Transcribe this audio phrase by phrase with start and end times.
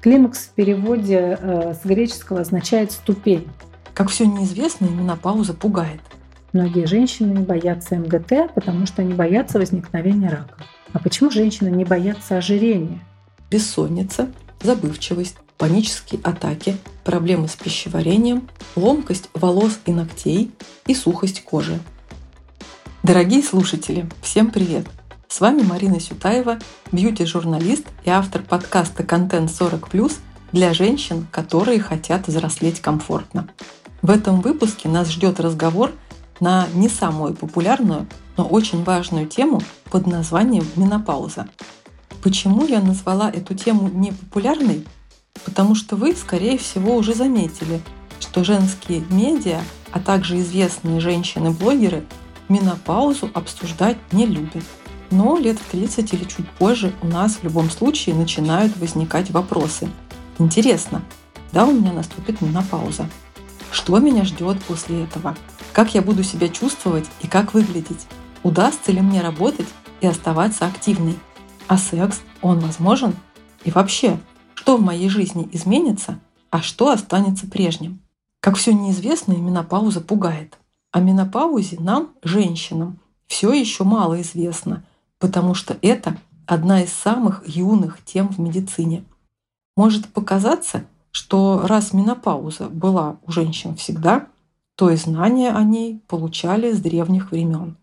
[0.00, 3.48] Климакс в переводе э, с греческого означает «ступень».
[3.92, 6.00] Как все неизвестно, и менопауза пугает.
[6.52, 10.64] Многие женщины боятся МГТ, потому что они боятся возникновения рака.
[10.92, 13.00] А почему женщины не боятся ожирения?
[13.50, 14.30] Бессонница,
[14.62, 20.50] забывчивость, панические атаки, проблемы с пищеварением, ломкость волос и ногтей
[20.86, 21.78] и сухость кожи.
[23.02, 24.86] Дорогие слушатели, всем привет!
[25.30, 26.58] С вами Марина Сютаева,
[26.90, 30.12] бьюти-журналист и автор подкаста «Контент 40+,»
[30.50, 33.48] для женщин, которые хотят взрослеть комфортно.
[34.02, 35.92] В этом выпуске нас ждет разговор
[36.40, 41.48] на не самую популярную, но очень важную тему под названием менопауза.
[42.24, 44.84] Почему я назвала эту тему непопулярной?
[45.44, 47.80] Потому что вы, скорее всего, уже заметили,
[48.18, 49.60] что женские медиа,
[49.92, 52.04] а также известные женщины-блогеры
[52.48, 54.64] менопаузу обсуждать не любят–
[55.10, 59.88] но лет в 30 или чуть позже у нас в любом случае начинают возникать вопросы.
[60.38, 61.02] Интересно,
[61.52, 63.08] да, у меня наступит менопауза?
[63.72, 65.36] Что меня ждет после этого?
[65.72, 68.06] Как я буду себя чувствовать и как выглядеть?
[68.42, 69.68] Удастся ли мне работать
[70.00, 71.18] и оставаться активной?
[71.66, 73.14] А секс, он возможен?
[73.64, 74.18] И вообще,
[74.54, 76.18] что в моей жизни изменится,
[76.50, 78.00] а что останется прежним?
[78.40, 80.56] Как все неизвестно, менопауза пугает.
[80.92, 84.84] О менопаузе нам, женщинам, все еще мало известно–
[85.20, 89.04] потому что это одна из самых юных тем в медицине.
[89.76, 94.26] Может показаться, что раз менопауза была у женщин всегда,
[94.74, 97.76] то и знания о ней получали с древних времен.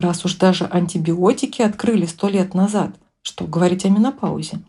[0.00, 4.60] Раз уж даже антибиотики открыли сто лет назад, что говорить о менопаузе?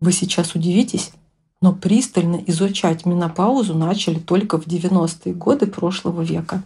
[0.00, 1.12] Вы сейчас удивитесь,
[1.60, 6.62] но пристально изучать менопаузу начали только в 90-е годы прошлого века.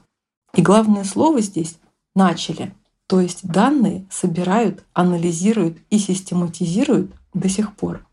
[0.55, 1.79] И главное слово здесь
[2.15, 2.75] «начали»,
[3.07, 8.07] то есть данные собирают, анализируют и систематизируют до сих пор.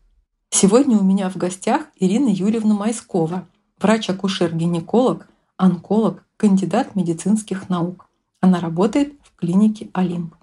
[0.50, 3.46] Сегодня у меня в гостях Ирина Юрьевна Майскова,
[3.80, 8.08] врач-акушер-гинеколог, онколог, кандидат медицинских наук.
[8.40, 10.34] Она работает в клинике Олимп.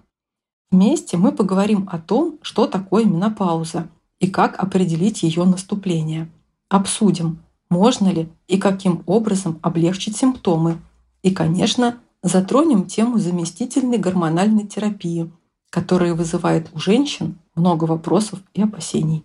[0.70, 3.88] Вместе мы поговорим о том, что такое менопауза
[4.20, 6.30] и как определить ее наступление.
[6.68, 7.38] Обсудим,
[7.70, 10.78] можно ли и каким образом облегчить симптомы.
[11.22, 15.28] И, конечно, Затронем тему заместительной гормональной терапии,
[15.70, 19.24] которая вызывает у женщин много вопросов и опасений.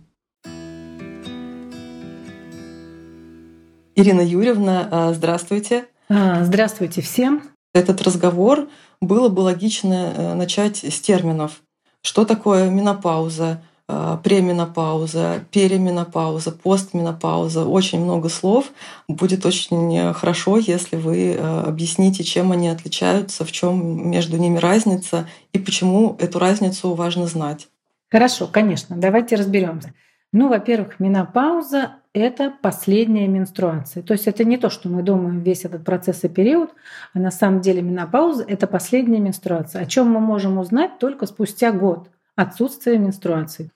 [3.94, 5.86] Ирина Юрьевна, а, здравствуйте.
[6.08, 7.42] А, здравствуйте всем.
[7.72, 8.68] Этот разговор
[9.00, 11.62] было бы логично э, начать с терминов.
[12.02, 13.62] Что такое менопауза?
[13.90, 18.70] Э, пременопауза, переменопауза, постменопауза, очень много слов.
[19.08, 25.26] Будет очень хорошо, если вы э, объясните, чем они отличаются, в чем между ними разница
[25.54, 27.68] и почему эту разницу важно знать.
[28.10, 29.94] Хорошо, конечно, давайте разберемся.
[30.34, 34.02] Ну, во-первых, менопауза— это последняя менструация.
[34.02, 36.74] То есть это не то, что мы думаем весь этот процесс и период,
[37.14, 41.72] а на самом деле менопауза— это последняя менструация, о чем мы можем узнать только спустя
[41.72, 43.70] год отсутствия менструации.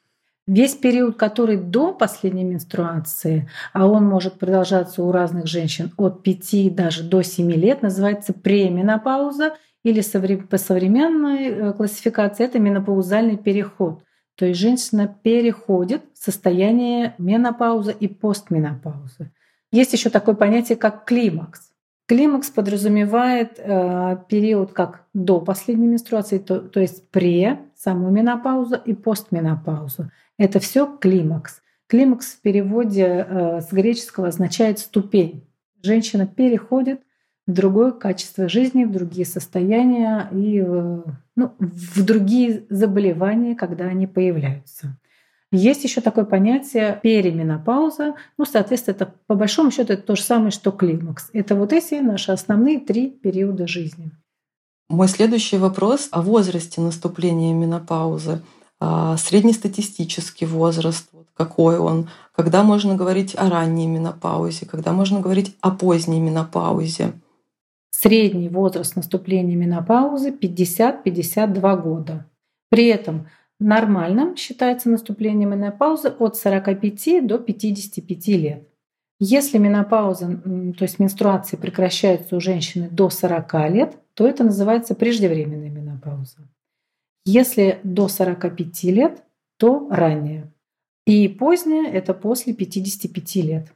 [0.48, 6.74] Весь период, который до последней менструации, а он может продолжаться у разных женщин от 5
[6.74, 9.54] даже до 7 лет, называется пременопауза
[9.84, 10.00] или
[10.36, 14.02] по современной э, классификации это менопаузальный переход.
[14.36, 19.30] То есть женщина переходит в состояние менопаузы и постменопаузы.
[19.70, 21.70] Есть еще такое понятие, как климакс.
[22.06, 28.92] Климакс подразумевает э, период как до последней менструации, то, то есть пре, саму менопаузу и
[28.92, 30.10] постменопаузу.
[30.38, 31.62] Это все климакс.
[31.86, 35.46] Климакс в переводе э, с греческого означает ступень.
[35.82, 37.00] Женщина переходит
[37.46, 44.96] в другое качество жизни, в другие состояния и ну, в другие заболевания, когда они появляются.
[45.50, 48.14] Есть еще такое понятие переменопауза.
[48.38, 51.28] Ну, соответственно, это по большому счету это то же самое, что климакс.
[51.34, 54.12] Это вот эти наши основные три периода жизни.
[54.88, 58.40] Мой следующий вопрос о возрасте наступления менопаузы.
[58.84, 65.70] А, среднестатистический возраст, какой он, когда можно говорить о ранней менопаузе, когда можно говорить о
[65.70, 67.12] поздней менопаузе.
[67.92, 72.26] Средний возраст наступления менопаузы 50-52 года.
[72.70, 73.28] При этом
[73.60, 78.68] нормальным считается наступление менопаузы от 45 до 55 лет.
[79.20, 80.40] Если менопауза,
[80.76, 86.38] то есть менструации прекращаются у женщины до 40 лет, то это называется преждевременная менопауза.
[87.24, 89.24] Если до 45 лет,
[89.56, 90.52] то ранее.
[91.06, 93.72] И позднее– это после 55 лет.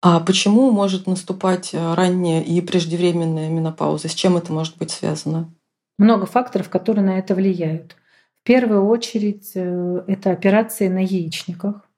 [0.00, 4.08] А почему может наступать э, ранняя и преждевременная менопауза?
[4.08, 5.54] С чем это может быть связано?
[5.98, 7.96] Много факторов, которые на это влияют.
[8.42, 11.88] В первую очередь э, это операции на яичниках.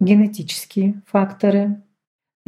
[0.00, 1.82] генетические факторы,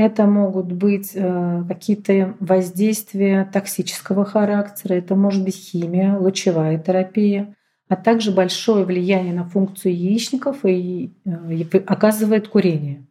[0.00, 7.54] это могут быть э, какие-то воздействия токсического характера, это может быть химия, лучевая терапия,
[7.86, 13.06] а также большое влияние на функцию яичников и, э, оказывает курение.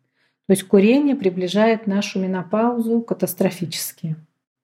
[0.48, 4.16] То есть курение приближает нашу менопаузу катастрофически.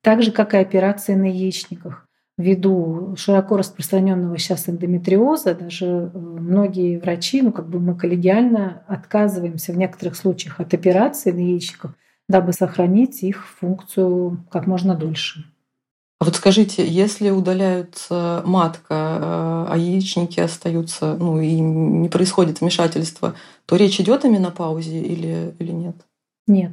[0.02, 2.08] Так же, как и операции на яичниках.
[2.40, 9.74] Ввиду широко распространенного сейчас эндометриоза, даже э, многие врачи, ну как бы мы коллегиально отказываемся
[9.74, 11.94] в некоторых случаях от операции на яичниках,
[12.28, 15.46] дабы сохранить их функцию как можно дольше.
[16.20, 23.36] А вот скажите, если удаляются матка, э, а яичники остаются, ну и не происходит вмешательство,
[23.66, 25.96] то речь идет о менопаузе или, или нет?
[26.48, 26.72] Нет.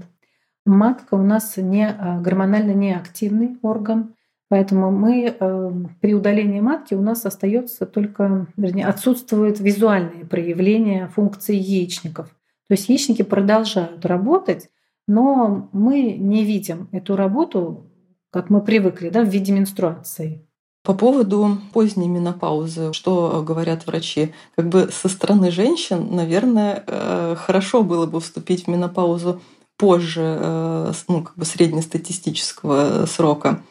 [0.65, 4.15] Матка у нас не э, гормонально неактивный орган,
[4.49, 11.57] поэтому мы э, при удалении матки у нас остается только, вернее, отсутствуют визуальные проявления функции
[11.57, 12.29] яичников.
[12.69, 14.71] То есть яичники продолжают работать,
[15.07, 17.89] но мы не видим эту работу
[18.33, 20.47] как мы привыкли, да, в виде менструации.
[20.85, 24.33] По поводу поздней менопаузы, что говорят врачи?
[24.57, 29.41] Как бы со стороны женщин, наверное, э, хорошо было бы вступить в менопаузу
[29.77, 33.63] позже, э, ну, как бы среднестатистического срока.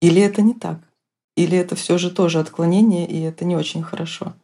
[0.00, 0.78] Или это не так?
[1.36, 4.34] Или это все же тоже отклонение, и это не очень хорошо?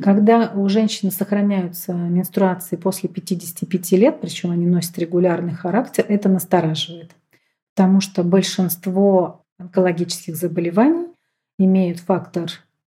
[0.00, 7.14] Когда у женщины сохраняются менструации после 55 лет, причем они носят регулярный характер, это настораживает
[7.76, 11.08] потому что большинство онкологических заболеваний
[11.58, 12.50] имеют фактор,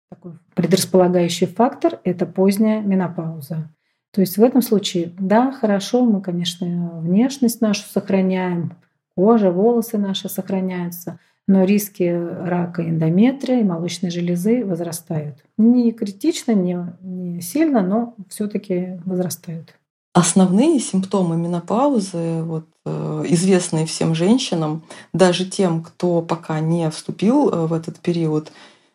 [0.10, 3.70] такой предрасполагающий фактор— это поздняя менопауза.
[4.12, 8.78] То есть в этом случае, да, хорошо, мы, конечно, внешность нашу сохраняем,
[9.16, 11.20] кожа, волосы наши сохраняются,
[11.50, 15.44] но риски рака эндометрия и молочной железы возрастают.
[15.58, 19.74] Не критично, не, не сильно, но все таки возрастают.
[20.14, 27.66] Основные симптомы менопаузы, вот, э, известные всем женщинам, даже тем, кто пока не вступил э,
[27.66, 28.52] в этот период,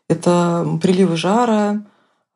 [0.09, 1.85] это приливы жара,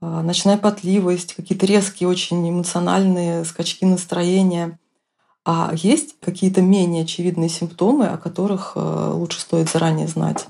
[0.01, 4.81] э, ночная потливость, какие-то резкие, очень эмоциональные скачки настроения.
[5.51, 10.47] А есть какие-то менее очевидные симптомы, о которых лучше стоит заранее знать?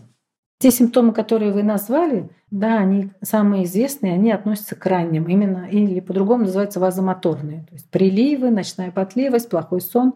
[0.59, 6.01] Те симптомы, которые вы назвали, да, они самые известные, они относятся к ранним, именно, или
[6.01, 7.65] по-другому называются вазомоторные.
[7.69, 10.15] То есть приливы, ночная потливость, плохой сон.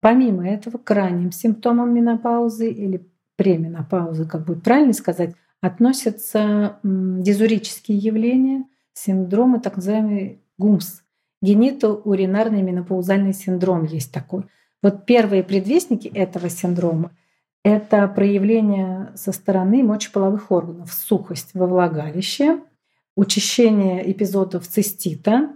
[0.00, 8.64] Помимо этого, к ранним симптомам менопаузы или пременопаузы, как будет правильно сказать, относятся дизурические явления,
[8.92, 11.00] синдромы, так называемый ГУМС,
[11.44, 14.44] генитоуринарный менопаузальный синдром есть такой.
[14.82, 17.10] Вот первые предвестники этого синдрома—
[17.64, 22.60] это проявление со стороны мочеполовых органов, сухость во влагалище,
[23.16, 25.50] учащение эпизодов цистита,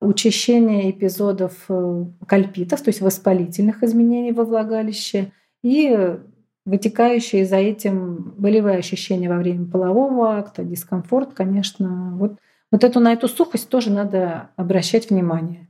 [0.00, 5.32] учащение эпизодов э, кальпитов, то есть воспалительных изменений во влагалище
[5.62, 6.18] и
[6.66, 12.16] вытекающие за этим болевые ощущения во время полового акта, дискомфорт, конечно.
[12.16, 12.38] Вот,
[12.74, 15.68] вот эту, на эту сухость тоже надо обращать внимание.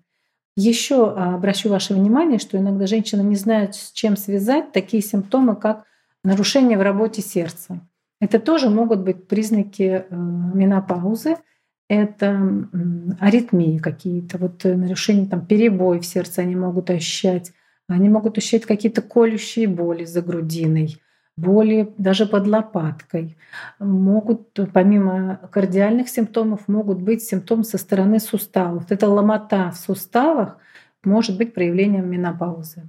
[0.56, 5.54] Еще а, обращу ваше внимание, что иногда женщины не знают, с чем связать такие симптомы,
[5.54, 5.84] как
[6.22, 7.86] нарушение в работе сердца.
[8.22, 11.36] Это тоже могут быть признаки э, менопаузы.
[11.90, 12.40] Это
[13.20, 17.52] аритмии какие-то, вот э, нарушение, там, перебой в сердце они могут ощущать.
[17.86, 21.02] Они могут ощущать какие-то колющие боли за грудиной
[21.36, 23.36] боли даже под лопаткой.
[23.78, 28.90] Могут, помимо кардиальных симптомов, могут быть симптомы со стороны суставов.
[28.90, 30.58] Это ломота в суставах
[31.04, 32.88] может быть проявлением менопаузы.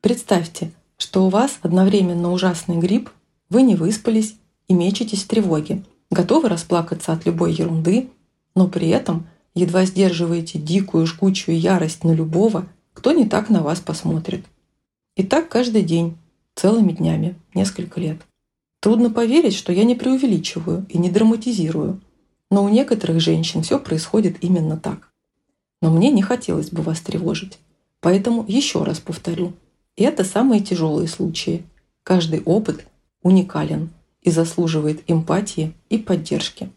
[0.00, 3.10] Представьте, что у вас одновременно ужасный грипп,
[3.48, 4.36] вы не выспались
[4.68, 8.10] и мечетесь в тревоге, готовы расплакаться от любой ерунды,
[8.54, 13.80] но при этом едва сдерживаете дикую жгучую ярость на любого, кто не так на вас
[13.80, 14.46] посмотрит.
[15.16, 16.16] И так каждый день,
[16.54, 18.22] целыми днями, несколько лет.
[18.80, 22.00] Трудно поверить, что я не преувеличиваю и не драматизирую.
[22.50, 25.12] Но у некоторых женщин все происходит именно так.
[25.82, 27.58] Но мне не хотелось бы вас тревожить.
[28.00, 29.54] Поэтому еще раз повторю.
[29.96, 31.64] Это самые тяжелые случаи.
[32.02, 32.86] Каждый опыт
[33.22, 36.70] уникален и заслуживает эмпатии и поддержки.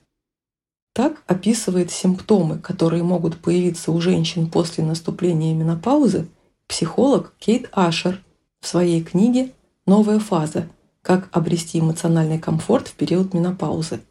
[0.98, 6.28] Так описывает симптомы, которые могут появиться у женщин после наступления менопаузы,
[6.66, 8.24] психолог Кейт Ашер
[8.62, 9.54] в своей книге
[9.86, 10.68] «Новая фаза.
[11.04, 14.02] Как обрести эмоциональный комфорт в период менопаузы».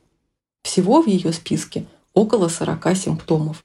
[0.62, 3.64] Всего в ее списке около 40 симптомов.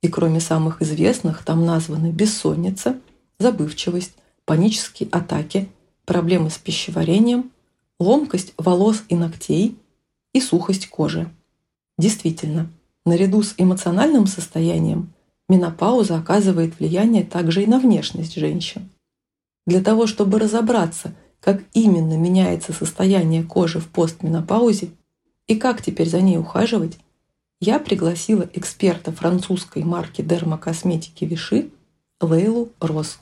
[0.00, 2.98] И кроме самых известных, там названы бессонница,
[3.38, 4.14] забывчивость,
[4.46, 5.68] панические атаки,
[6.06, 7.50] проблемы с пищеварением,
[8.00, 9.76] ломкость волос и ногтей
[10.32, 11.30] и сухость кожи.
[11.98, 12.70] Действительно,
[13.04, 15.12] Наряду с эмоциональным состоянием
[15.48, 18.90] менопауза оказывает влияние также и на внешность женщин.
[19.66, 24.90] Для того, чтобы разобраться, как именно меняется состояние кожи в постменопаузе
[25.48, 26.98] и как теперь за ней ухаживать,
[27.60, 31.70] я пригласила эксперта французской марки дермокосметики Виши
[32.20, 33.18] Лейлу Рос.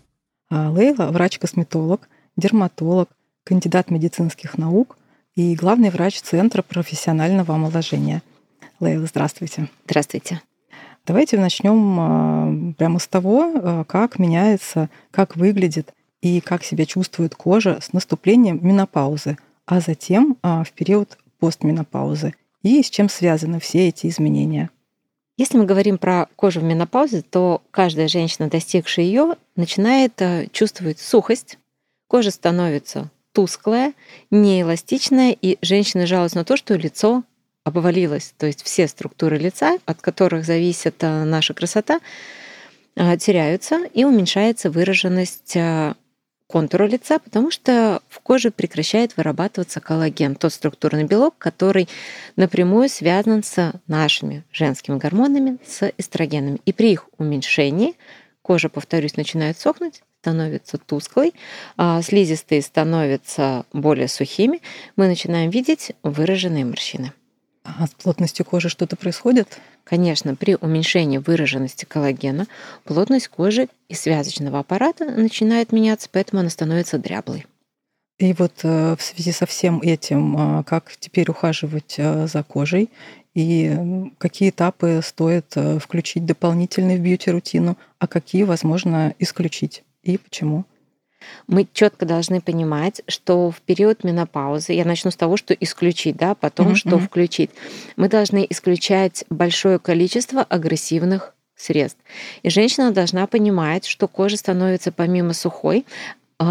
[0.51, 3.09] А Лейла– врач-косметолог, дерматолог,
[3.45, 4.99] кандидат медицинских наук
[5.37, 8.23] и главный врач Центра профессионального омоложения.
[8.81, 9.69] Лейла, здравствуйте.
[9.85, 10.41] Здравствуйте.
[11.07, 17.35] Давайте начнем а, прямо с того, а, как меняется, как выглядит и как себя чувствует
[17.35, 24.07] кожа с наступлением менопаузы, а затем в период постменопаузы и с чем связаны все эти
[24.07, 24.71] изменения.
[25.37, 30.21] Если мы говорим про кожу в менопаузе, то каждая женщина, достигшая ее, начинает
[30.53, 31.59] чувствовать сухость,
[32.09, 33.95] кожа становится тусклая,
[34.31, 37.25] неэластичная, и женщина жалуется на то, что лицо
[37.65, 38.35] обвалилось.
[38.39, 42.01] То есть все структуры лица, от которых зависит э, наша красота,
[42.97, 45.57] э, теряются и уменьшается выраженность
[46.51, 51.89] контура лица, потому что в коже прекращает вырабатываться коллаген, тот структурный белок, который
[52.35, 56.61] напрямую связан с нашими женскими гормонами, с эстрогенами.
[56.65, 57.95] И при их уменьшении
[58.43, 61.35] кожа, повторюсь, начинает сохнуть, становится тусклой,
[61.77, 64.61] а слизистые становятся более сухими,
[64.97, 67.13] мы начинаем видеть выраженные морщины.
[67.63, 69.59] А с плотностью кожи что-то происходит?
[69.85, 72.47] Конечно, при уменьшении выраженности коллагена
[72.85, 77.47] плотность кожи и связочного аппарата начинает меняться, поэтому она становится дряблой.
[78.19, 82.91] И вот э, в связи со всем этим, а, как теперь ухаживать э, за кожей
[83.35, 83.75] и
[84.19, 90.67] какие этапы стоит э, включить дополнительно в бьюти-рутину, а какие возможно исключить и почему?
[91.47, 96.35] Мы четко должны понимать, что в период менопаузы, я начну с того, что исключить, да,
[96.35, 96.77] потом mm-hmm.
[96.77, 97.51] что включить.
[97.97, 102.01] Мы должны исключать большое количество агрессивных средств.
[102.43, 105.85] И женщина должна понимать, что кожа становится помимо сухой,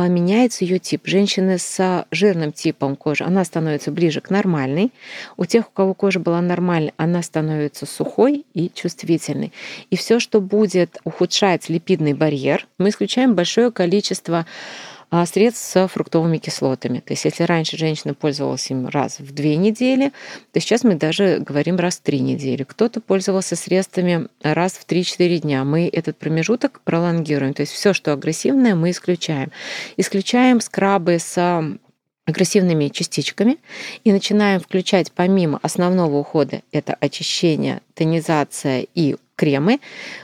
[0.07, 1.01] меняется ее тип.
[1.05, 4.91] Женщины с жирным типом кожи, она становится ближе к нормальной.
[5.35, 9.51] У тех, у кого кожа была нормальной, она становится сухой и чувствительной.
[9.89, 14.45] И все, что будет ухудшать липидный барьер, мы исключаем большое количество а,
[15.25, 16.99] средств с фруктовыми кислотами.
[16.99, 20.11] То есть если раньше женщина пользовалась им раз в две недели,
[20.51, 22.63] то сейчас мы даже говорим раз в три недели.
[22.63, 25.63] Кто-то пользовался средствами раз в 3-4 дня.
[25.63, 27.53] Мы этот промежуток пролонгируем.
[27.53, 29.51] То есть все, что агрессивное, мы исключаем.
[29.97, 31.77] Исключаем скрабы с
[32.29, 33.57] агрессивными частичками
[34.03, 39.79] и начинаем включать помимо основного ухода, это очищение, тонизация и кремы,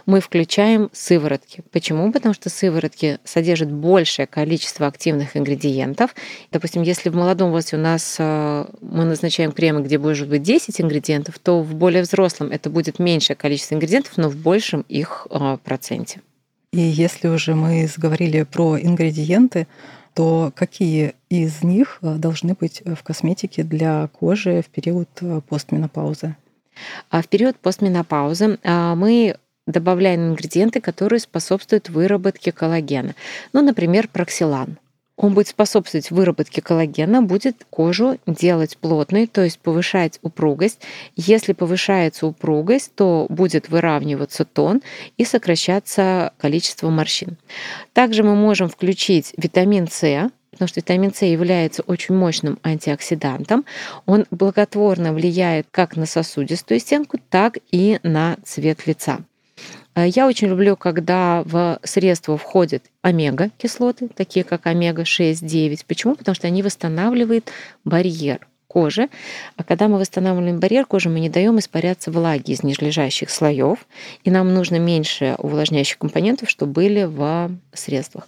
[0.05, 1.63] мы включаем сыворотки.
[1.71, 2.11] Почему?
[2.11, 6.13] Потому что сыворотки содержат большее количество активных ингредиентов.
[6.51, 10.81] Допустим, если в молодом возрасте у нас э, мы назначаем кремы, где может быть 10
[10.81, 15.57] ингредиентов, то в более взрослом это будет меньшее количество ингредиентов, но в большем их э,
[15.63, 16.19] проценте.
[16.73, 19.65] И если уже мы заговорили про ингредиенты,
[20.15, 25.09] то какие из них э, должны быть в косметике для кожи в период
[25.47, 26.35] постменопаузы?
[27.09, 33.15] А в период постменопаузы а, мы добавляем ингредиенты, которые способствуют выработке коллагена.
[33.53, 34.77] Ну, например, проксилан.
[35.17, 40.81] Он будет способствовать выработке коллагена, будет кожу делать плотной, то есть повышать упругость.
[41.15, 44.81] Если повышается упругость, то будет выравниваться тон
[45.17, 47.37] и сокращаться количество морщин.
[47.93, 53.65] Также мы можем включить витамин С, потому что витамин С является очень мощным антиоксидантом.
[54.05, 59.19] Он благотворно влияет как на сосудистую стенку, так и на цвет лица.
[59.95, 65.85] Э, я очень люблю, когда в средство входят омега-кислоты, такие как омега-6, 9.
[65.85, 66.15] Почему?
[66.15, 67.49] Потому что они восстанавливают
[67.83, 69.07] барьер кожи.
[69.55, 73.87] А когда мы восстанавливаем барьер кожи, мы не даем испаряться влаги из нижележащих слоев,
[74.25, 78.27] и нам нужно меньше увлажняющих компонентов, что были в средствах.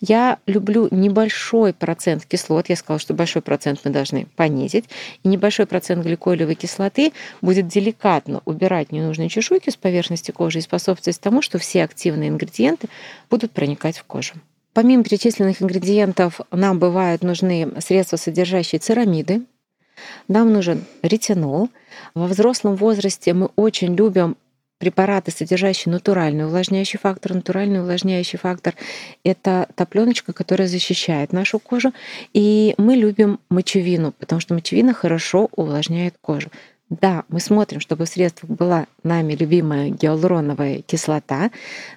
[0.00, 2.68] Я люблю небольшой процент кислот.
[2.68, 4.86] Я сказала, что большой процент мы должны понизить.
[5.22, 11.20] И небольшой процент гликолевой кислоты будет деликатно убирать ненужные чешуйки с поверхности кожи и способствовать
[11.20, 12.88] тому, что все активные ингредиенты
[13.30, 14.34] будут проникать в кожу.
[14.72, 19.42] Помимо перечисленных ингредиентов, нам бывают нужны средства, содержащие церамиды,
[20.28, 21.70] нам нужен ретинол.
[22.14, 24.36] Во взрослом возрасте мы очень любим
[24.78, 27.34] препараты, содержащие натуральный увлажняющий фактор.
[27.34, 28.74] Натуральный увлажняющий фактор—
[29.24, 31.92] это та пленочка, которая защищает нашу кожу.
[32.32, 36.50] И мы любим мочевину, потому что мочевина хорошо увлажняет кожу.
[36.90, 41.50] Да, мы смотрим, чтобы в средствах была нами любимая гиалуроновая кислота,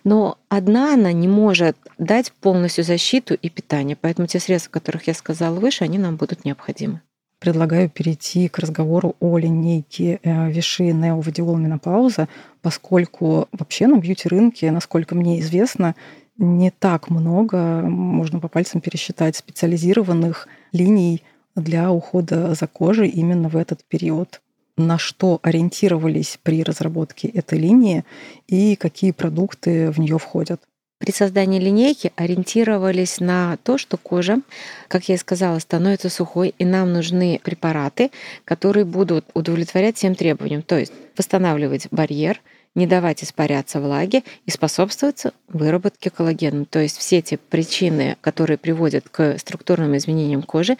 [0.06, 3.98] но одна она не может дать полностью защиту и питание.
[4.00, 7.02] Поэтому те средства, о которых я сказала выше, они нам будут необходимы.
[7.48, 12.28] Предлагаю перейти к разговору о линейке э, Виши Нео Вадиол Менопауза,
[12.62, 15.96] поскольку вообще на бьюти-рынке, насколько мне известно,
[16.38, 21.24] не так много, можно по пальцам пересчитать, специализированных линий
[21.56, 24.42] для ухода за кожей именно в этот период.
[24.76, 28.04] На что ориентировались при разработке этой линии
[28.50, 30.60] и какие продукты в нее входят?
[31.00, 34.42] При создании линейки ориентировались на то, что кожа,
[34.88, 38.10] как я и сказала, становится сухой, и нам нужны препараты,
[38.46, 42.42] которые будут удовлетворять всем требованиям, то есть восстанавливать барьер,
[42.74, 46.66] не давать испаряться влаге и способствовать выработке коллагена.
[46.66, 50.78] То есть все те причины, которые приводят к структурным изменениям кожи,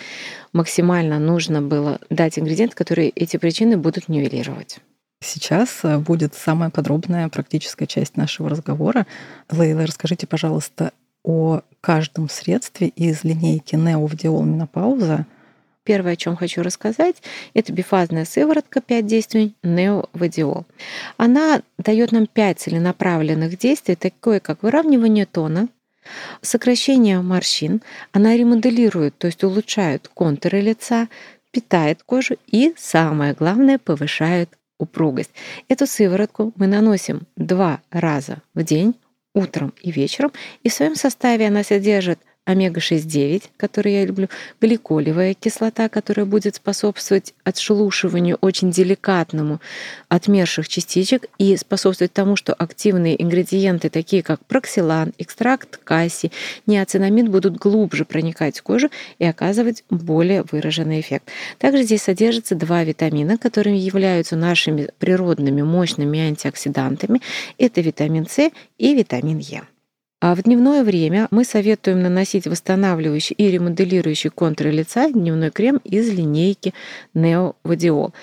[0.54, 4.80] максимально нужно было дать ингредиент, которые эти причины будут нивелировать.
[5.20, 9.08] Сейчас э, будет самая подробная практическая часть нашего разговора.
[9.50, 10.92] Лейла, расскажите, пожалуйста,
[11.24, 15.26] о каждом средстве из линейки Неовдиол Менопауза,
[15.88, 17.16] Первое, о чем хочу рассказать,
[17.54, 20.66] это бифазная сыворотка 5 действий неовадиол.
[21.16, 25.70] Она дает нам 5 целенаправленных действий, такое как выравнивание тона,
[26.42, 27.82] сокращение морщин,
[28.12, 31.08] она ремоделирует, то есть улучшает контуры лица,
[31.52, 35.32] питает кожу и, самое главное, повышает упругость.
[35.68, 38.96] Эту сыворотку мы наносим два раза в день,
[39.34, 40.32] утром и вечером,
[40.64, 44.30] и в своем составе она содержит омега-6,9, который я люблю,
[44.62, 49.60] гликолевая кислота, которая будет способствовать отшелушиванию очень деликатному
[50.08, 56.32] отмерших частичек и способствовать тому, что активные ингредиенты, такие как проксилан, экстракт касси,
[56.66, 58.90] неоцинамид, будут глубже проникать в кожу
[59.20, 61.30] и оказывать более выраженный эффект.
[61.58, 67.22] Также здесь содержатся два витамина, которыми являются нашими природными мощными антиоксидантами.
[67.58, 69.64] Это витамин С и витамин Е.
[70.20, 76.10] А в дневное время мы советуем наносить восстанавливающий и ремоделирующий контуры лица дневной крем из
[76.10, 76.74] линейки
[77.14, 78.14] Neo Vadiol.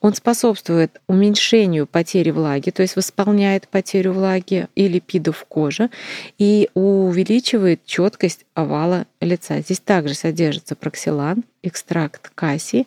[0.00, 5.90] Он способствует уменьшению потери влаги, то есть восполняет потерю влаги и липидов кожи
[6.38, 9.60] и увеличивает четкость овала лица.
[9.60, 12.84] Здесь также содержится проксилан, экстракт кассии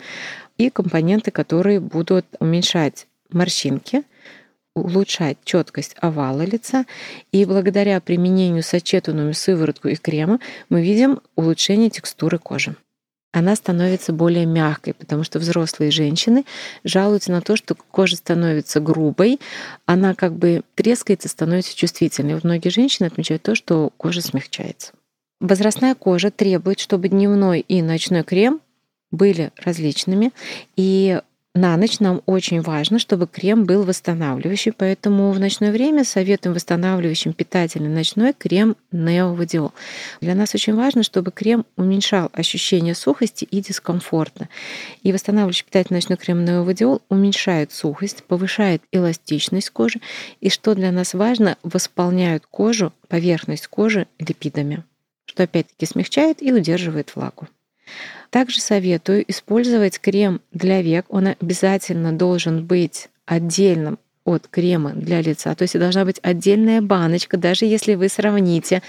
[0.58, 4.04] и компоненты, которые будут уменьшать морщинки–
[4.80, 6.86] улучшать четкость овала лица,
[7.32, 12.76] и благодаря применению сочетанную сыворотку и крема мы видим улучшение текстуры кожи.
[13.34, 16.46] Она становится более мягкой, потому что взрослые женщины
[16.84, 19.40] жалуются на то, что кожа становится грубой,
[19.86, 22.36] она как бы трескается, становится чувствительной.
[22.36, 24.94] Вот многие женщины отмечают то, что кожа смягчается.
[25.40, 28.60] Возрастная кожа требует, чтобы дневной и ночной крем
[29.12, 30.32] были различными,
[30.76, 31.22] и
[31.58, 37.34] на ночь нам очень важно, чтобы крем был восстанавливающий, поэтому в ночное время советуем восстанавливающим
[37.34, 39.74] питательный ночной крем Неовадиол.
[40.22, 44.50] Для нас очень важно, чтобы крем уменьшал ощущение сухости и дискомфорта.
[45.02, 50.00] И восстанавливающий питательный ночной крем Неовадиол уменьшает сухость, повышает эластичность кожи
[50.40, 54.84] и, что для нас важно, восполняют кожу, поверхность кожи липидами,
[55.26, 57.48] что опять-таки смягчает и удерживает влагу.
[58.30, 61.06] Также советую использовать крем для век.
[61.10, 65.56] Он обязательно должен быть отдельным от крема для лица.
[65.56, 68.84] То есть должна быть отдельная баночка, даже если вы сравните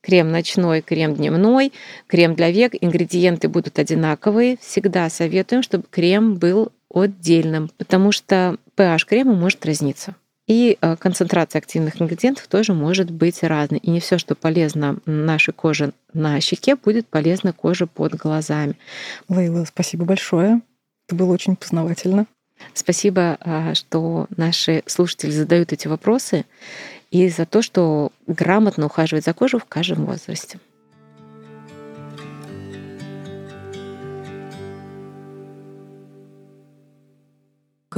[0.00, 1.72] крем ночной, крем дневной,
[2.06, 4.56] крем для век, ингредиенты будут одинаковые.
[4.60, 10.14] Всегда советуем, чтобы крем был отдельным, потому что pH крема может разниться.
[10.50, 13.78] И э, концентрация активных ингредиентов тоже может быть разной.
[13.78, 18.74] И не все, что полезно нашей коже на щеке, будет полезно коже под глазами.
[19.28, 20.60] Лейла, спасибо большое.
[21.06, 22.26] Это было очень познавательно.
[22.74, 26.44] Спасибо, э, что наши слушатели задают эти вопросы
[27.12, 30.58] и за то, что грамотно ухаживать за кожей в каждом возрасте.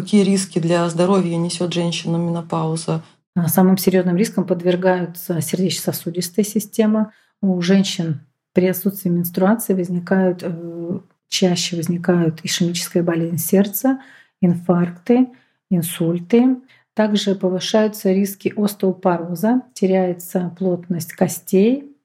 [0.02, 3.04] Какие риски для здоровья несет женщина менопауза?
[3.36, 7.12] А, самым серьезным риском подвергаются сердечно-сосудистая система.
[7.40, 14.00] У женщин при отсутствии менструации возникают, э, чаще возникают ишемическая болезнь сердца,
[14.40, 15.28] инфаркты,
[15.70, 16.56] инсульты.
[16.94, 21.96] Также повышаются риски остеопороза, теряется плотность костей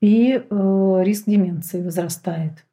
[0.00, 2.64] и э, риск деменции возрастает.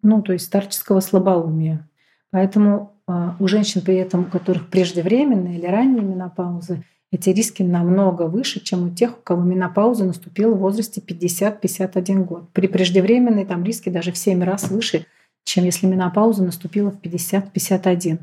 [0.00, 1.86] Ну, то есть старческого слабоумия.
[2.30, 8.60] Поэтому у женщин при этом, у которых преждевременные или ранние менопаузы, эти риски намного выше,
[8.60, 12.50] чем у тех, у кого менопауза наступила в возрасте 50-51 год.
[12.52, 15.06] При преждевременной там риски даже в 7 раз выше,
[15.44, 18.18] чем если менопауза наступила в 50-51.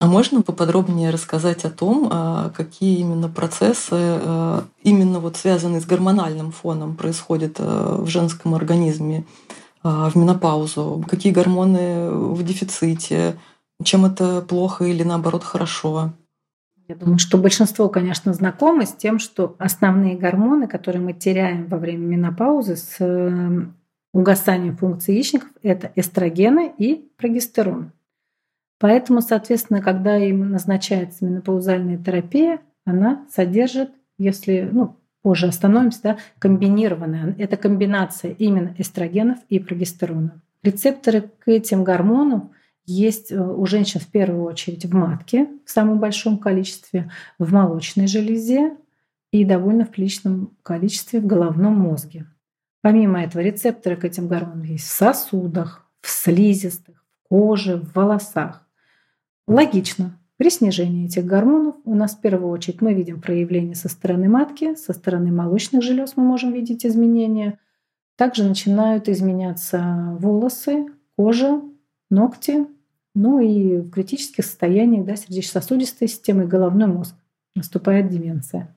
[0.00, 5.86] А можно поподробнее рассказать о том, а, какие именно процессы, а, именно вот связанные с
[5.86, 9.24] гормональным фоном, происходят в женском организме
[9.82, 11.02] в менопаузу?
[11.08, 13.36] Какие гормоны в дефиците?
[13.82, 16.12] Чем это плохо или наоборот хорошо?
[16.86, 21.78] Я думаю, что большинство, конечно, знакомы с тем, что основные гормоны, которые мы теряем во
[21.78, 23.74] время менопаузы с эм,
[24.12, 27.92] угасанием функций яичников, это эстрогены и прогестерон.
[28.78, 37.34] Поэтому, соответственно, когда им назначается менопаузальная терапия, она содержит, если, ну, позже остановимся, да, комбинированная.
[37.38, 40.42] Это комбинация именно эстрогенов и прогестерона.
[40.62, 42.50] Рецепторы к этим гормонам
[42.86, 48.06] есть э, у женщин в первую очередь в матке в самом большом количестве, в молочной
[48.06, 48.76] железе
[49.30, 52.26] и довольно в приличном количестве в головном мозге.
[52.82, 58.66] Помимо этого, рецепторы к этим гормонам есть в сосудах, в слизистых, в коже, в волосах.
[59.46, 60.18] Логично.
[60.36, 64.74] При снижении этих гормонов у нас в первую очередь мы видим проявления со стороны матки,
[64.74, 67.58] со стороны молочных желез мы можем видеть изменения.
[68.16, 71.62] Также начинают изменяться волосы, кожа,
[72.10, 72.66] ногти,
[73.14, 77.14] ну и в критических состояниях да, сердечно-сосудистой системы и головной мозг.
[77.54, 78.76] Наступает деменция.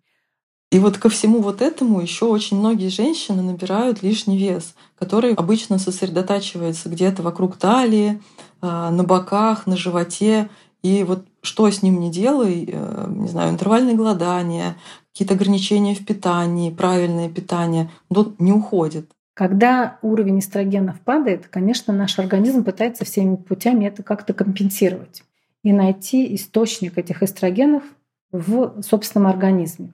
[0.71, 5.79] И вот ко всему вот этому еще очень многие женщины набирают лишний вес, который обычно
[5.79, 8.21] сосредотачивается где-то вокруг талии,
[8.61, 10.49] а, на боках, на животе.
[10.83, 14.75] И вот что с ним не делай, э, не знаю, интервальное голодание,
[15.13, 19.09] какие-то ограничения в питании, правильное питание, тут не уходит.
[19.37, 25.23] Когда уровень эстрогенов падает, конечно, наш организм пытается всеми путями это как-то компенсировать
[25.61, 27.83] и найти источник этих эстрогенов
[28.31, 29.93] в собственном организме.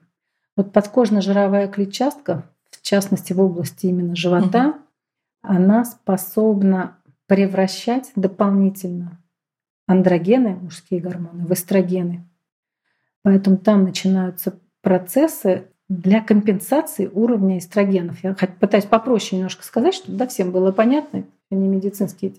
[0.56, 4.78] Вот подкожно-жировая клетчатка, в частности в области именно живота, угу.
[5.42, 9.20] она способна превращать дополнительно
[9.86, 12.26] андрогены, мужские гормоны, в эстрогены.
[13.20, 18.22] Поэтому там начинаются процессы для компенсации уровня эстрогенов.
[18.22, 22.34] Я пытаюсь попроще немножко сказать, чтобы да, всем было понятно, не медицинские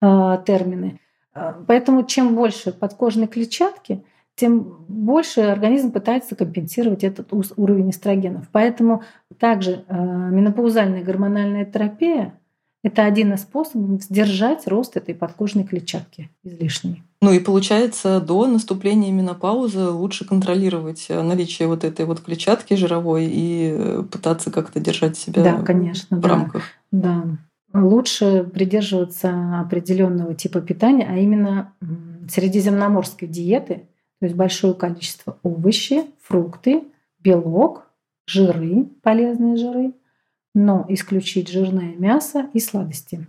[0.00, 0.98] э, термины.
[1.34, 4.02] А, поэтому чем больше подкожной клетчатки,
[4.34, 8.48] тем больше организм пытается компенсировать этот уровень эстрогенов.
[8.50, 9.02] Поэтому
[9.38, 12.39] также э, менопаузальная гормональная терапия
[12.82, 17.02] это один из способов сдержать рост этой подкожной клетчатки излишней.
[17.22, 23.26] Ну и получается, до наступления менопаузы лучше контролировать э, наличие вот этой вот клетчатки жировой
[23.26, 26.62] и э, пытаться как-то держать себя да, конечно, в рамках.
[26.90, 27.24] Да,
[27.72, 27.80] да.
[27.82, 31.72] Лучше придерживаться определенного типа питания, а именно
[32.28, 33.86] средиземноморской диеты,
[34.18, 36.84] то есть большое количество овощей, фрукты,
[37.20, 37.86] белок,
[38.26, 39.92] жиры, полезные жиры,
[40.54, 43.26] но исключить жирное мясо и сладости.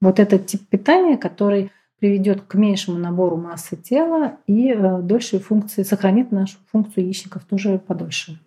[0.00, 5.82] Вот этот тип питания, который приведет к меньшему набору массы тела и э, дольшей функции,
[5.82, 8.38] сохранит нашу функцию яичников тоже подольше.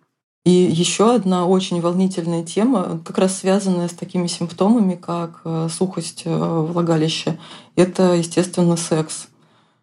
[0.44, 6.22] И еще одна очень волнительная тема, как раз связанная с такими симптомами, как э, сухость
[6.24, 7.38] э, влагалища,
[7.74, 9.28] это, естественно, секс.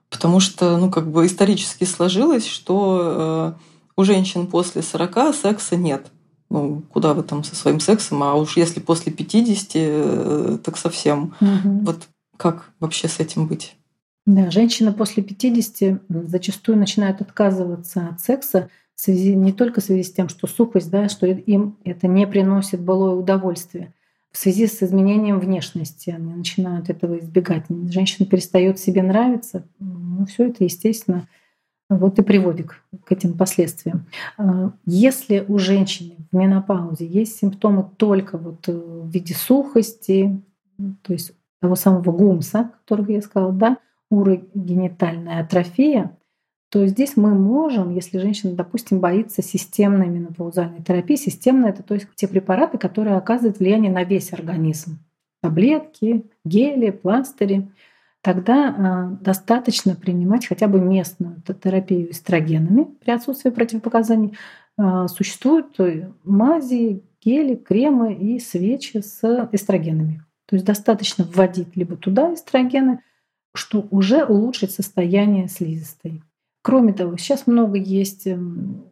[0.10, 3.58] Потому что, ну, как бы исторически сложилось, что
[3.98, 6.08] у женщин после 40 секса нет.
[6.50, 8.24] Ну, куда вы там со своим сексом?
[8.24, 11.36] А уж если после 50, так совсем.
[11.42, 11.80] Угу.
[11.84, 12.08] Вот
[12.38, 13.76] как вообще с этим быть?
[14.26, 20.04] Да, женщины после 50 зачастую начинают отказываться от секса в связи, не только в связи
[20.04, 23.94] с тем, что сухость, да, что им это не приносит былое удовольствие.
[24.32, 27.66] В связи с изменением внешности они начинают этого избегать.
[27.90, 29.64] Женщина перестает себе нравиться.
[29.80, 31.28] Ну, все это, естественно,
[31.90, 32.72] вот и приводит
[33.06, 34.06] к этим последствиям.
[34.38, 40.42] А, если у женщины в менопаузе есть симптомы только вот э, в виде сухости,
[41.02, 43.78] то есть того самого гумса, который я сказала, да,
[44.10, 46.18] урогенитальная атрофия,
[46.70, 52.08] то здесь мы можем, если женщина, допустим, боится системной менопаузальной терапии, системная это то есть
[52.16, 55.00] те препараты, которые оказывают влияние на весь организм,
[55.42, 57.70] таблетки, гели, пластыри,
[58.28, 64.38] тогда э, достаточно принимать хотя бы местную терапию эстрогенами при отсутствии противопоказаний.
[64.78, 65.78] Э, существуют
[66.26, 70.26] мази, гели, кремы и свечи с эстрогенами.
[70.46, 73.00] То есть достаточно вводить либо туда эстрогены,
[73.56, 76.22] что уже улучшит состояние слизистой.
[76.64, 78.88] Кроме того, сейчас много есть эм,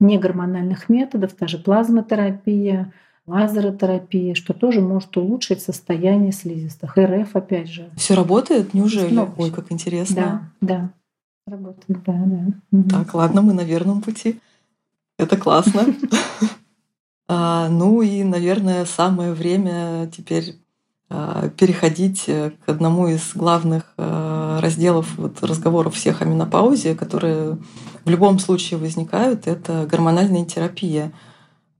[0.00, 2.90] негормональных методов, та же плазмотерапия,
[3.30, 6.96] лазеротерапия, что тоже может улучшить состояние слизистых.
[6.96, 7.90] РФ, опять же.
[7.96, 8.74] Все работает?
[8.74, 9.18] Неужели?
[9.36, 10.50] Ой, как интересно.
[10.60, 10.92] Да, да.
[11.46, 12.22] Работает, да,
[12.70, 12.82] да.
[12.90, 14.40] Так, ладно, мы на верном пути.
[15.18, 15.82] Это классно.
[17.32, 20.56] А, ну и, наверное, самое время теперь
[21.08, 27.58] а, переходить э, к одному из главных а, разделов вот разговоров всех о менопаузе, которые
[28.04, 31.12] в любом случае возникают, это гормональная терапия.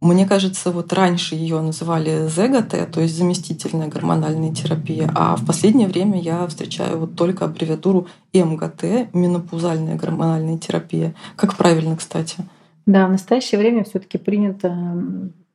[0.01, 5.89] Мне кажется, вот раньше ее называли ЗГТ, то есть заместительная гормональная терапия, а в последнее
[5.89, 11.15] время я встречаю вот только аббревиатуру МГТ, менопаузальная гормональная терапия.
[11.37, 12.37] Как правильно, кстати?
[12.87, 14.75] Да, в настоящее время все таки принято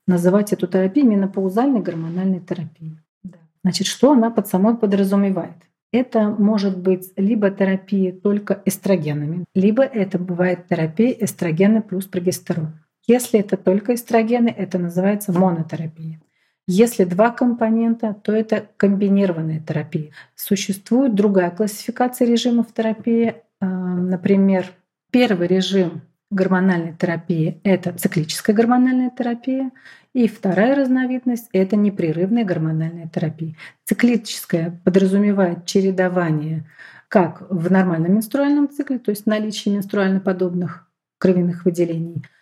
[0.05, 2.99] называть эту терапию менопаузальной гормональной терапией.
[3.23, 3.39] Да.
[3.63, 5.57] Значит, что она под собой подразумевает?
[5.91, 12.73] Это может быть либо терапия только эстрогенами, либо это бывает терапия эстрогены плюс прогестерон.
[13.07, 16.19] Если это только эстрогены, это называется монотерапия.
[16.67, 20.11] Если два компонента, то это комбинированная терапия.
[20.35, 23.35] Существует другая классификация режимов терапии.
[23.59, 24.71] А, например,
[25.11, 29.71] первый режим гормональной терапии— это циклическая гормональная терапия.
[30.13, 33.55] И вторая разновидность— это непрерывная гормональная терапия.
[33.85, 36.65] Циклическая подразумевает чередование
[37.09, 40.89] как в нормальном менструальном цикле, то есть наличие менструально подобных
[41.19, 42.23] кровяных выделений—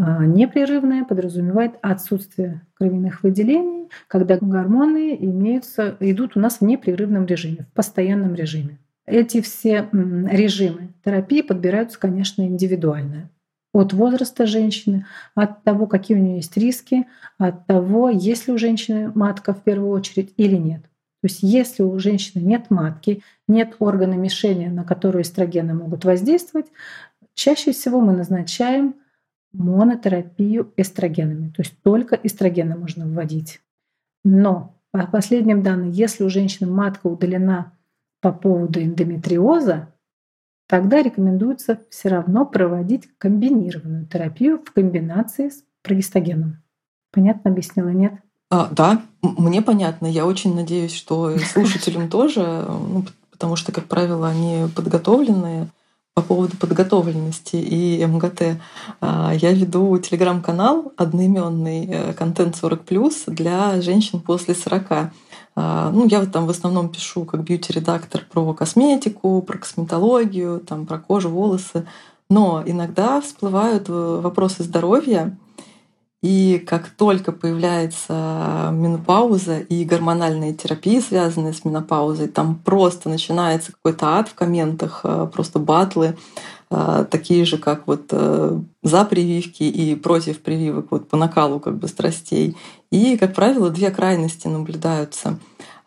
[0.00, 7.74] непрерывное подразумевает отсутствие кровяных выделений, когда гормоны имеются, идут у нас в непрерывном режиме, в
[7.74, 8.78] постоянном режиме.
[9.06, 13.30] Эти все режимы терапии подбираются, конечно, индивидуально.
[13.72, 17.06] От возраста женщины, от того, какие у нее есть риски,
[17.38, 20.82] от того, есть ли у женщины матка в первую очередь или нет.
[20.82, 26.66] То есть если у женщины нет матки, нет органа мишени, на которую эстрогены могут воздействовать,
[27.34, 28.94] чаще всего мы назначаем
[29.52, 31.48] монотерапию эстрогенами.
[31.50, 33.60] То есть только эстрогены можно вводить.
[34.24, 37.72] Но по последним данным, если у женщины матка удалена
[38.20, 39.92] по поводу эндометриоза,
[40.68, 46.62] тогда рекомендуется все равно проводить комбинированную терапию в комбинации с прогестогеном.
[47.12, 48.14] Понятно объяснила, нет?
[48.50, 50.06] А, да, мне понятно.
[50.06, 55.68] Я очень надеюсь, что слушателям тоже, ну, потому что, как правило, они подготовленные
[56.20, 58.60] по поводу подготовленности и МГТ.
[59.00, 62.80] А, я веду телеграм-канал одноименный э, контент 40
[63.28, 65.12] для женщин после 40.
[65.56, 70.86] А, ну, я вот там в основном пишу как бьюти-редактор про косметику, про косметологию, там,
[70.86, 71.86] про кожу, волосы.
[72.28, 75.36] Но иногда всплывают э, вопросы здоровья,
[76.22, 84.18] и как только появляется менопауза и гормональные терапии, связанные с менопаузой, там просто начинается какой-то
[84.18, 86.18] ад в комментах, э, просто батлы,
[86.70, 91.78] э, такие же, как вот э, за прививки и против прививок, вот по накалу как
[91.78, 92.54] бы страстей.
[92.90, 95.38] И, как правило, две крайности наблюдаются.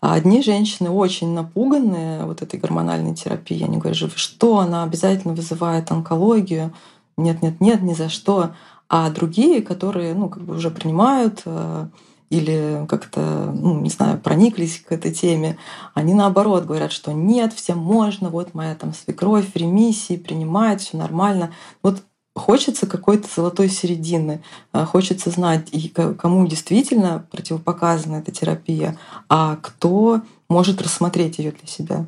[0.02, 3.66] Одни женщины очень напуганные вот этой гормональной терапией.
[3.66, 6.74] Они говорят, что она обязательно вызывает онкологию.
[7.18, 8.50] Нет, нет, нет, ни за что
[8.96, 11.88] а другие, которые ну, как бы уже принимают э,
[12.30, 15.58] или как-то, ну, не знаю, прониклись к этой теме,
[15.96, 20.98] они наоборот говорят, что нет, всем можно, вот моя там свекровь в ремиссии, принимает, все
[20.98, 21.54] нормально.
[21.82, 22.04] Вот
[22.36, 28.96] хочется какой-то золотой середины, э, хочется знать, и кому действительно противопоказана эта терапия,
[29.28, 32.06] а кто может рассмотреть ее для себя.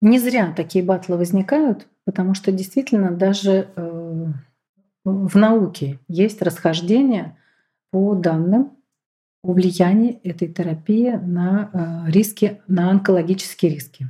[0.00, 4.26] Не зря такие батлы возникают, потому что действительно даже э,
[5.04, 7.36] в науке есть расхождение
[7.90, 8.76] по данным
[9.42, 11.70] о влиянии этой терапии на
[12.06, 14.08] э, риски, на онкологические риски.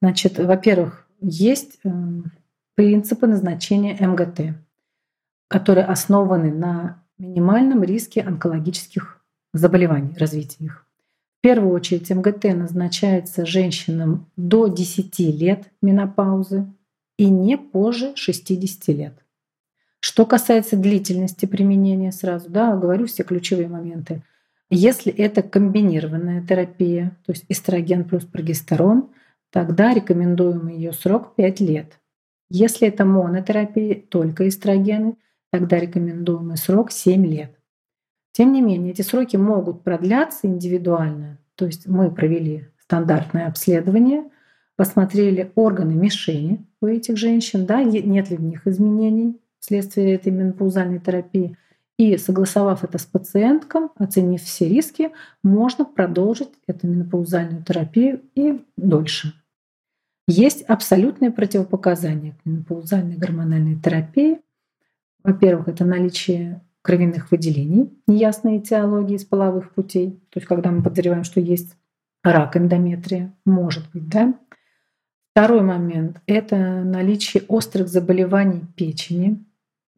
[0.00, 1.90] Значит, во-первых, есть э,
[2.74, 4.56] принципы назначения МГТ,
[5.48, 9.22] которые основаны на минимальном риске онкологических
[9.52, 10.86] заболеваний, развития их.
[11.38, 16.66] В первую очередь МГТ назначается женщинам до 10 лет менопаузы
[17.18, 19.24] и не позже 60 лет.
[20.00, 24.22] Что касается длительности применения сразу, да, говорю все ключевые моменты.
[24.70, 29.10] Если это комбинированная терапия, то есть эстроген плюс прогестерон,
[29.50, 31.98] тогда рекомендуем ее срок 5 лет.
[32.48, 35.16] Если это монотерапия, только эстрогены,
[35.50, 37.56] тогда рекомендуемый срок 7 лет.
[38.32, 41.38] Тем не менее, эти сроки могут продляться индивидуально.
[41.56, 44.24] То есть мы провели стандартное обследование,
[44.76, 50.98] посмотрели органы мишени у этих женщин, да, нет ли в них изменений, вследствие этой менопаузальной
[50.98, 51.56] терапии.
[51.98, 55.10] И согласовав это с пациентком, оценив все риски,
[55.42, 59.34] можно продолжить эту менопаузальную терапию и дольше.
[60.26, 64.40] Есть абсолютные противопоказания к менопаузальной гормональной терапии.
[65.22, 70.12] Во-первых, это наличие кровяных выделений, неясной этиологии из половых путей.
[70.30, 71.76] То есть когда мы подозреваем, что есть
[72.22, 74.34] рак эндометрия, может быть, да.
[75.32, 79.44] Второй момент— это наличие острых заболеваний печени,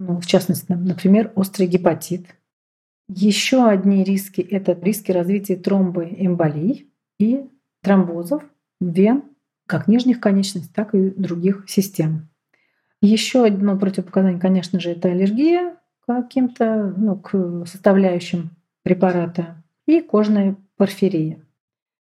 [0.07, 2.27] ну, в частности, например, острый гепатит.
[3.09, 7.49] Еще одни риски— это риски развития тромбоэмболий и
[7.83, 8.43] тромбозов
[8.81, 9.23] вен,
[9.67, 12.29] как нижних конечностей, так и других систем.
[13.01, 18.51] Еще одно противопоказание, конечно же, это аллергия каким-то, ну, к составляющим
[18.83, 21.39] препарата, и кожная порфирия.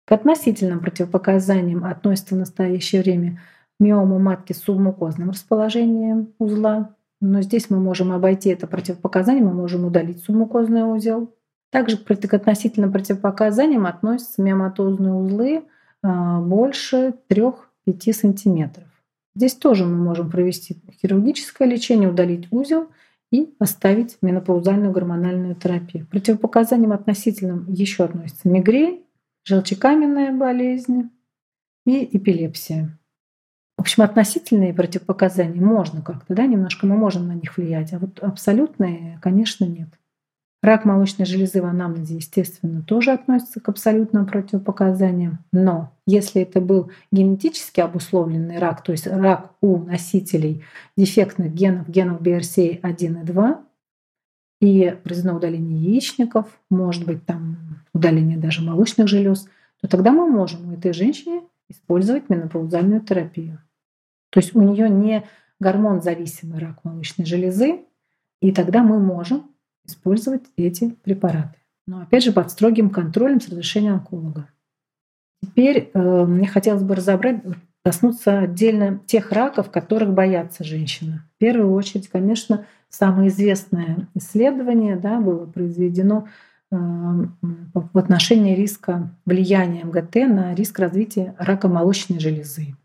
[0.06, 3.42] К относительным противопоказаниям относятся в настоящее время
[3.80, 9.86] миома матки с субмукозным расположением узла, но здесь мы можем обойти это противопоказание, мы можем
[9.86, 11.34] удалить субмукозный узел.
[11.72, 15.64] Также к относительным противопоказаниям относятся миоматозные узлы
[16.02, 18.86] а, больше 3-5 сантиметров.
[19.36, 22.88] Здесь тоже мы можем провести хирургическое лечение, удалить узел
[23.32, 26.06] и оставить менопаузальную гормональную терапию.
[26.06, 29.06] К противопоказаниям относительным еще относятся мигрень,
[29.46, 31.12] желчекаменная болезнь
[31.86, 32.99] и эпилепсия.
[33.80, 38.20] В общем, относительные противопоказания можно как-то, да, немножко мы можем на них влиять, а вот
[38.20, 39.88] абсолютные, конечно, нет.
[40.62, 45.40] Рак молочной железы в анамнезе, естественно, тоже относится к абсолютным противопоказаниям.
[45.54, 50.62] Но если это был генетически обусловленный рак, то есть рак у носителей
[50.98, 53.64] дефектных генов, генов BRCA1 и 2,
[54.60, 57.56] и произведено удаление яичников, может быть, там
[57.94, 59.48] удаление даже молочных желез,
[59.80, 63.62] то тогда мы можем у этой женщины использовать менопаузальную терапию.
[64.30, 65.24] То есть у нее не
[65.60, 67.82] гормон зависимый рак молочной железы,
[68.42, 69.52] и тогда мы можем
[69.86, 71.58] использовать эти препараты.
[71.88, 74.48] Но опять же под строгим контролем с разрешения онколога.
[75.42, 77.42] Теперь э, мне хотелось бы разобрать,
[77.84, 81.22] коснуться отдельно тех раков, которых боятся женщины.
[81.36, 86.28] В первую очередь, конечно, самое известное исследование да, было произведено
[86.72, 92.76] э, в отношении риска влияния МГТ на риск развития рака молочной железы.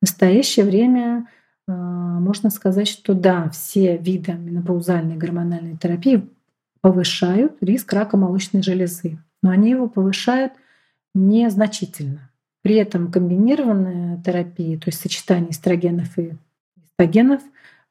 [0.00, 1.26] В настоящее время
[1.68, 6.28] а, можно сказать, что да, все виды менопаузальной гормональной терапии
[6.80, 10.52] повышают риск рака молочной железы, но они его повышают
[11.14, 12.30] незначительно.
[12.62, 16.32] При этом комбинированная терапия, то есть сочетание эстрогенов и
[16.84, 17.42] эстрогенов,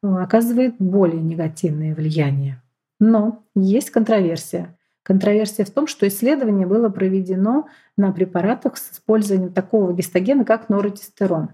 [0.02, 2.62] а, оказывает более негативное влияние.
[3.00, 4.78] Но есть контроверсия.
[5.04, 11.50] Контроверсия в том, что исследование было проведено на препаратах с использованием такого гистогена, как норотестерон.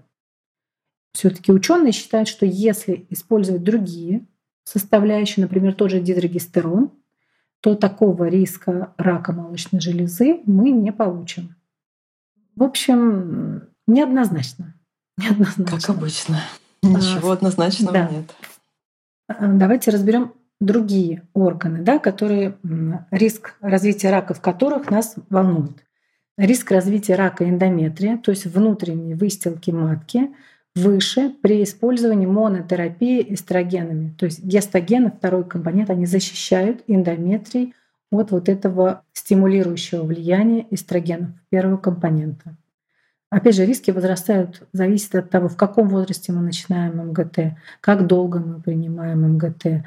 [1.12, 4.26] Все-таки ученые считают, что если использовать другие
[4.64, 6.90] составляющие, например, тот же дидрогестерон,
[7.60, 11.54] то такого риска рака молочной железы мы не получим.
[12.56, 14.74] В общем, неоднозначно.
[15.16, 15.78] неоднозначно.
[15.78, 16.40] Как обычно.
[16.82, 18.08] Ничего а, однозначного да.
[18.08, 18.34] нет.
[19.28, 22.56] А, давайте разберем другие органы, да, которые
[23.10, 25.84] риск развития рака в которых нас волнует.
[26.38, 30.30] Риск развития рака эндометрия, то есть внутренней выстилки матки,
[30.74, 34.14] выше при использовании монотерапии эстрогенами.
[34.18, 37.74] То есть гестогены, второй компонент, они защищают эндометрий
[38.10, 42.56] от вот этого стимулирующего влияния эстрогенов первого компонента.
[43.30, 48.38] Опять же, риски возрастают, зависит от того, в каком возрасте мы начинаем МГТ, как долго
[48.40, 49.86] мы принимаем МГТ,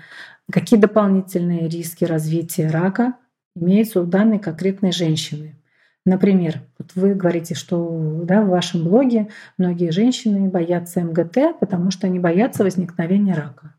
[0.51, 3.13] какие дополнительные риски развития рака
[3.55, 5.55] имеются у данной конкретной женщины.
[6.05, 12.05] Например, вот вы говорите, что да, в вашем блоге многие женщины боятся МГТ, потому что
[12.05, 13.73] они боятся возникновения рака.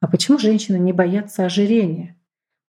[0.00, 2.16] А почему женщины не боятся ожирения?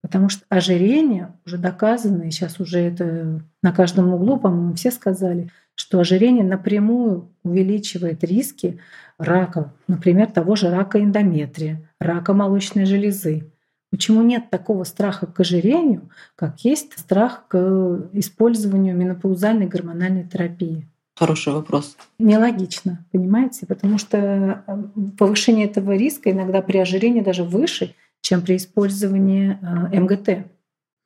[0.00, 5.50] Потому что ожирение уже доказано, и сейчас уже это на каждом углу, по-моему, все сказали,
[5.74, 8.80] что ожирение напрямую увеличивает риски
[9.18, 13.51] рака, например, того же рака эндометрия, рака молочной железы.
[13.92, 20.88] Почему нет такого страха к ожирению, как есть страх к использованию менопаузальной гормональной терапии?
[21.14, 21.98] Хороший вопрос.
[22.18, 23.66] Нелогично, понимаете?
[23.66, 24.76] Потому что э,
[25.18, 30.46] повышение этого риска иногда при ожирении даже выше, чем при использовании э, МГТ.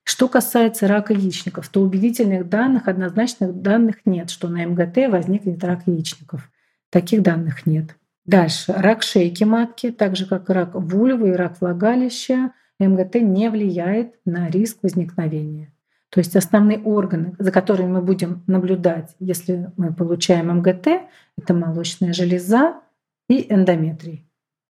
[0.04, 5.88] Что касается рака яичников, то убедительных данных, однозначных данных нет, что на МГТ возникнет рак
[5.88, 6.48] яичников.
[6.90, 7.96] Таких данных нет.
[8.26, 8.72] Дальше.
[8.72, 14.48] Рак шейки матки, так же как рак вульвы и рак влагалища— МГТ не влияет на
[14.48, 15.72] риск возникновения.
[16.10, 22.12] То есть основные органы, за которыми мы будем наблюдать, если мы получаем МГТ, это молочная
[22.12, 22.80] железа
[23.28, 24.26] и эндометрий.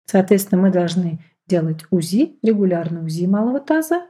[0.05, 4.05] Соответственно, мы должны делать УЗИ, регулярно УЗИ малого таза,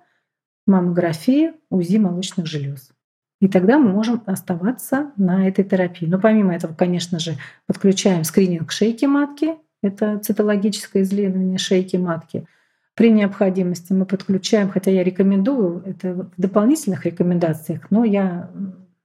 [0.67, 2.91] маммография, УЗИ молочных желез.
[3.39, 6.05] И тогда мы можем оставаться на этой терапии.
[6.07, 7.35] Но помимо этого, конечно же,
[7.67, 12.47] подключаем скрининг шейки матки, это цитологическое исследование шейки матки—
[12.97, 18.49] при необходимости мы подключаем, хотя я рекомендую, это в дополнительных рекомендациях, но я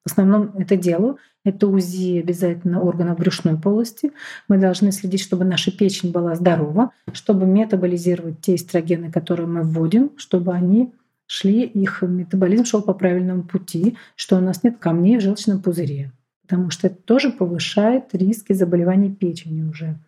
[0.03, 1.19] в основном это делаю.
[1.45, 4.13] Это УЗИ обязательно органов брюшной полости.
[4.49, 10.13] Мы должны следить, чтобы наша печень была здорова, чтобы метаболизировать те эстрогены, которые мы вводим,
[10.17, 10.93] чтобы они
[11.27, 16.13] шли, их метаболизм шел по правильному пути, что у нас нет камней в желчном пузыре.
[16.43, 19.99] Потому что это тоже повышает риски заболеваний печени уже.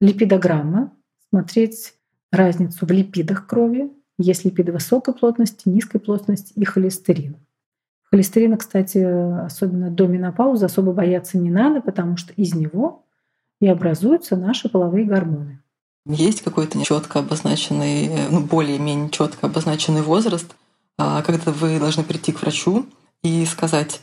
[0.00, 0.92] Липидограмма,
[1.28, 1.94] смотреть
[2.34, 7.36] разницу в липидах крови, есть липиды высокой плотности, низкой плотности и холестерин.
[8.10, 8.98] Холестерина, кстати,
[9.44, 13.04] особенно до менопаузы особо бояться не надо, потому что из него
[13.60, 15.60] и образуются наши половые гормоны.
[16.06, 20.54] Есть какой-то четко обозначенный, ну, более-менее четко обозначенный возраст,
[20.98, 22.86] а, когда вы должны прийти к врачу
[23.22, 24.02] и сказать,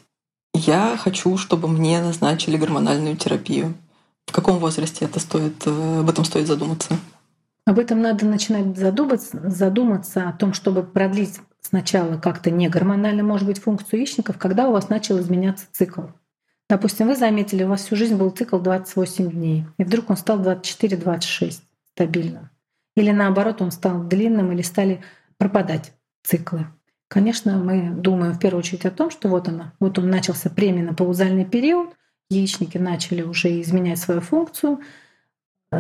[0.54, 3.76] я хочу, чтобы мне назначили гормональную терапию.
[4.26, 6.98] В каком возрасте это стоит, э, об этом стоит задуматься?
[7.66, 13.48] Об этом надо начинать задуматься, задуматься о том, чтобы продлить сначала как-то не гормонально, может
[13.48, 16.02] быть, функцию яичников, когда у вас начал изменяться цикл.
[16.70, 20.40] Допустим, вы заметили, у вас всю жизнь был цикл 28 дней, и вдруг он стал
[20.40, 21.60] 24-26
[21.94, 22.50] стабильно.
[22.96, 25.02] Или наоборот, он стал длинным или стали
[25.38, 25.94] пропадать
[26.24, 26.68] циклы.
[27.08, 31.46] Конечно, мы думаем в первую очередь о том, что вот она, вот он начался пременопаузальный
[31.46, 31.90] период,
[32.30, 34.80] яичники начали уже изменять свою функцию,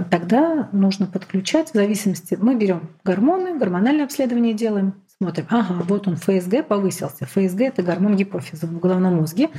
[0.09, 2.37] тогда нужно подключать в зависимости.
[2.39, 7.25] Мы берем гормоны, гормональное обследование делаем, смотрим, ага, вот он ФСГ повысился.
[7.25, 9.49] ФСГ это гормон гипофиза в головном мозге,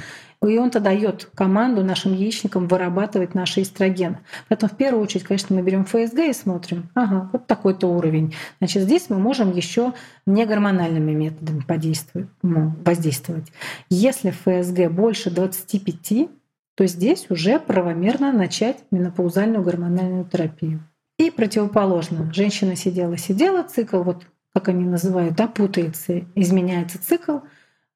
[0.42, 4.18] и он-то дает команду нашим яичникам вырабатывать наши эстрогены.
[4.48, 8.34] Поэтому в первую очередь, конечно, мы берем ФСГ и смотрим, ага, вот такой-то уровень.
[8.58, 9.92] Значит, здесь мы можем еще
[10.26, 13.52] не гормональными методами подействовать, ну, воздействовать.
[13.88, 16.28] Если ФСГ больше 25,
[16.74, 20.80] то здесь уже правомерно начать менопаузальную гормональную терапию.
[21.18, 22.32] И противоположно.
[22.32, 27.38] Женщина сидела-сидела, цикл, вот как они называют, да, путается, изменяется цикл,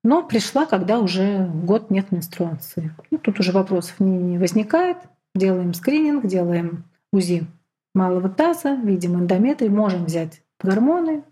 [0.02, 2.94] но пришла, когда уже год нет менструации.
[3.10, 4.98] Ну, тут уже вопросов не, возникает.
[5.34, 7.46] Делаем скрининг, делаем УЗИ
[7.94, 11.24] малого таза, видим эндометрий, можем взять гормоны,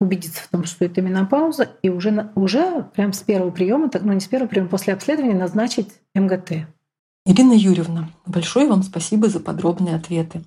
[0.00, 4.20] убедиться в том, что это менопауза, и уже, уже прям с первого приема, ну не
[4.20, 6.66] с первого приема, после обследования назначить МГТ.
[7.24, 10.44] Ирина Юрьевна, большое вам спасибо за подробные ответы.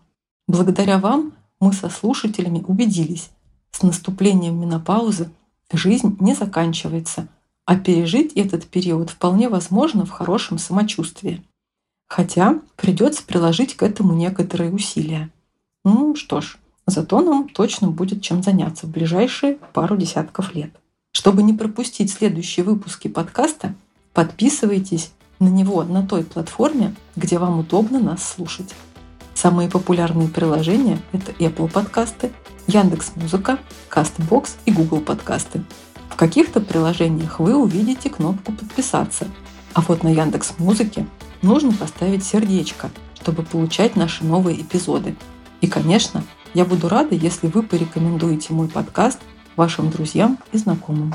[0.48, 3.32] Благодаря вам мы со слушателями убедились,
[3.72, 5.30] с наступлением менопаузы
[5.72, 7.28] жизнь не заканчивается,
[7.66, 11.44] а пережить этот период вполне возможно в хорошем самочувствии.
[12.08, 15.30] Хотя придется приложить к этому некоторые усилия.
[15.86, 16.58] Ну что ж,
[16.90, 20.72] Зато нам точно будет чем заняться в ближайшие пару десятков лет.
[21.12, 23.76] Чтобы не пропустить следующие выпуски подкаста,
[24.14, 28.74] подписывайтесь на него на той платформе, где вам удобно нас слушать.
[29.36, 32.32] Самые популярные приложения— это Apple подкасты,
[32.68, 33.60] Яндекс Музыка,
[33.90, 35.64] Castbox и Google подкасты.
[36.10, 39.28] В каких-то приложениях вы увидите кнопку «Подписаться»,
[39.74, 41.08] а вот на Яндекс Музыке
[41.42, 42.90] нужно поставить сердечко,
[43.22, 45.16] чтобы получать наши новые эпизоды.
[45.62, 46.24] И, конечно,
[46.54, 49.20] я буду рада, если вы порекомендуете мой подкаст
[49.56, 51.14] вашим друзьям и знакомым.